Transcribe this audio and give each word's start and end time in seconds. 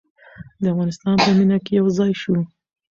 د 0.61 0.63
افغانستان 0.73 1.15
په 1.23 1.29
مینه 1.37 1.57
کې 1.65 1.71
یو 1.79 1.87
ځای 1.97 2.11
شو. 2.21 2.35